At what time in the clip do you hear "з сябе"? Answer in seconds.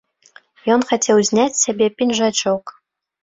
1.59-1.87